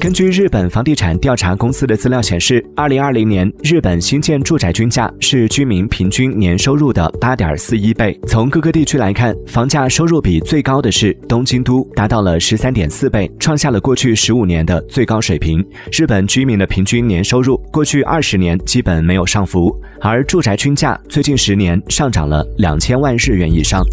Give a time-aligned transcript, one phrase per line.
[0.00, 8.18] 根据日本房地产调查公司的资料显示二零二零年日本新建住宅均价是居民平均年收入的八点四一倍。
[8.26, 15.64] 从各个地区来看房价收入比最高的是东京都达到了十三点四倍创下了过去十五年的最高水平。
[15.92, 19.70] 日本居民的平均年收入过去二十年基本没有上浮
[20.00, 23.84] 而住宅均价最近十年上涨了两千万日元以上。